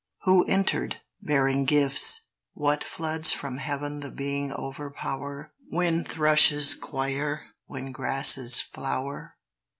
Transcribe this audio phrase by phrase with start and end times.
[0.23, 2.21] Who entered, bearing gifts?
[2.53, 9.35] What floods from heaven the being overpower When thrushes choir, when grasses flower?